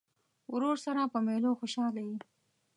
ورور 0.53 0.77
سره 0.85 1.01
په 1.13 1.19
مېلو 1.25 1.51
خوشحاله 1.59 2.01
یې. 2.07 2.17